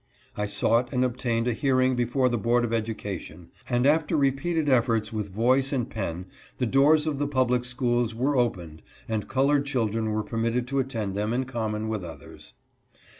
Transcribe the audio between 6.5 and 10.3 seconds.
the doors of the public schools were opened and colored children were